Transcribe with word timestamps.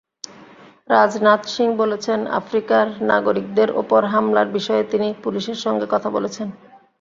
রাজনাথ 0.89 1.41
সিং 1.45 1.67
বলেছেন, 1.77 2.19
আফ্রিকার 2.39 2.85
নাগরিকদের 3.03 3.69
ওপর 3.75 4.01
হামলার 4.05 4.47
বিষয়ে 4.51 4.83
তিনি 4.83 5.07
পুলিশের 5.23 5.57
সঙ্গে 5.65 5.85
কথা 5.89 6.09
বলেছেন। 6.09 6.47